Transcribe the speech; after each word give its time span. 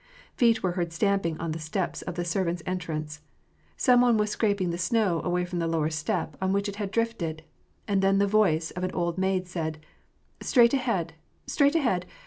Feet 0.33 0.63
were 0.63 0.71
heard 0.71 0.91
stamping 0.91 1.37
on 1.37 1.51
the 1.51 1.59
steps 1.59 2.01
of 2.01 2.15
the 2.15 2.25
servants' 2.25 2.63
entrance. 2.65 3.21
Some 3.77 4.01
one 4.01 4.17
was 4.17 4.31
scraping 4.31 4.71
the 4.71 4.79
snow 4.79 5.21
away 5.23 5.45
from 5.45 5.59
the 5.59 5.67
lower 5.67 5.91
step 5.91 6.35
on 6.41 6.51
which 6.53 6.67
it 6.67 6.77
had 6.77 6.89
drifted, 6.89 7.43
and 7.87 8.01
then 8.01 8.17
the 8.17 8.25
voice 8.25 8.71
of 8.71 8.83
an 8.83 8.93
old 8.93 9.19
maid 9.19 9.45
said,— 9.47 9.77
"Straight 10.41 10.73
ahead! 10.73 11.13
straight 11.45 11.75
ahead! 11.75 12.07